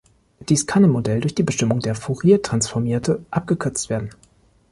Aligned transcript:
Dies 0.49 0.65
kann 0.65 0.83
im 0.83 0.89
Modell 0.89 1.21
durch 1.21 1.35
die 1.35 1.43
Bestimmung 1.43 1.79
der 1.79 1.93
Fouriertransformierte 1.93 3.23
abgekürzt 3.29 3.91
werden. 3.91 4.09